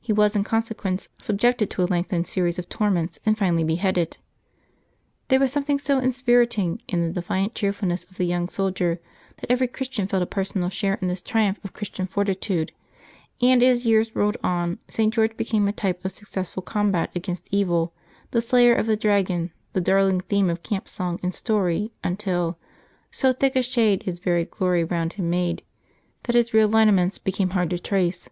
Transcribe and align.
He 0.00 0.10
was 0.10 0.34
in 0.34 0.42
con 0.42 0.62
sequence 0.62 1.10
subjected 1.18 1.68
to 1.68 1.82
a 1.82 1.84
lengthened 1.84 2.26
series 2.26 2.58
of 2.58 2.70
torments, 2.70 3.18
and 3.26 3.36
finally 3.36 3.62
beheaded. 3.62 4.16
There 5.28 5.38
was 5.38 5.52
something 5.52 5.78
so 5.78 5.98
inspiriting 5.98 6.80
in 6.88 7.06
the 7.06 7.12
defiant 7.12 7.54
cheerfulness 7.54 8.04
of 8.04 8.16
the 8.16 8.24
young 8.24 8.48
soldier, 8.48 9.02
that 9.36 9.50
every 9.52 9.68
Christian 9.68 10.06
felt 10.06 10.22
a 10.22 10.26
personal 10.26 10.70
share 10.70 10.94
in 11.02 11.08
this 11.08 11.20
triumph 11.20 11.62
of 11.62 11.74
Christian 11.74 12.06
fortitude; 12.06 12.72
and 13.42 13.62
as 13.62 13.84
years 13.84 14.16
rolled 14.16 14.38
on 14.42 14.78
St. 14.88 15.12
George 15.12 15.36
became 15.36 15.68
a 15.68 15.72
type 15.72 16.02
of 16.06 16.12
successful 16.12 16.62
combat 16.62 17.10
against 17.14 17.46
evil, 17.50 17.92
the 18.30 18.40
slayer 18.40 18.74
of 18.74 18.86
the 18.86 18.96
dragon, 18.96 19.52
the 19.74 19.80
darling 19.82 20.22
theme 20.22 20.48
of 20.48 20.62
camp 20.62 20.88
song 20.88 21.20
and 21.22 21.34
story, 21.34 21.92
until" 22.02 22.56
so 23.10 23.34
thick 23.34 23.56
a 23.56 23.62
shade 23.62 24.04
his 24.04 24.20
very 24.20 24.46
glory 24.46 24.84
round 24.84 25.12
him 25.12 25.28
made" 25.28 25.62
that 26.22 26.34
his 26.34 26.54
real 26.54 26.66
lineaments 26.68 27.18
became 27.18 27.50
hard 27.50 27.68
to 27.68 27.78
trace. 27.78 28.30